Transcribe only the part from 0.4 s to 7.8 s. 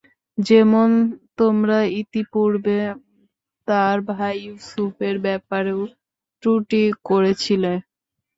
যেমন তোমরা ইতিপূর্বে তার ভাই ইউসুফের ব্যাপারেও ত্রুটি করেছিলে।